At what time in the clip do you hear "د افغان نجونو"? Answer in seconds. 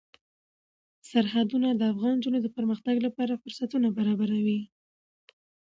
1.73-2.39